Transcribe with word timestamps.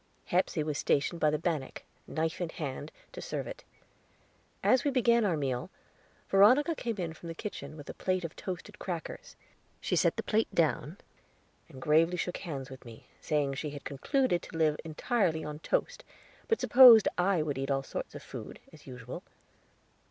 Hepsey 0.31 0.63
was 0.63 0.79
stationed 0.79 1.19
by 1.21 1.29
the 1.29 1.37
bannock, 1.37 1.83
knife 2.07 2.41
in 2.41 2.49
hand, 2.49 2.91
to 3.11 3.21
serve 3.21 3.45
it. 3.45 3.63
As 4.63 4.83
we 4.83 4.89
began 4.89 5.23
our 5.25 5.37
meal, 5.37 5.69
Veronica 6.27 6.73
came 6.73 6.95
in 6.97 7.13
from 7.13 7.27
the 7.29 7.35
kitchen, 7.35 7.77
with 7.77 7.87
a 7.87 7.93
plate 7.93 8.25
of 8.25 8.35
toasted 8.35 8.79
crackers. 8.79 9.35
She 9.79 9.95
set 9.95 10.17
the 10.17 10.23
plate 10.23 10.47
down, 10.55 10.97
and 11.69 11.79
gravely 11.79 12.17
shook 12.17 12.37
hands 12.37 12.67
with 12.71 12.83
me, 12.83 13.05
saying 13.21 13.53
she 13.53 13.69
had 13.69 13.83
concluded 13.83 14.41
to 14.41 14.57
live 14.57 14.79
entirely 14.83 15.43
on 15.45 15.59
toast, 15.59 16.03
but 16.47 16.59
supposed 16.59 17.07
I 17.15 17.43
would 17.43 17.59
eat 17.59 17.69
all 17.69 17.83
sorts 17.83 18.15
of 18.15 18.23
food, 18.23 18.57
as 18.73 18.87
usual. 18.87 19.21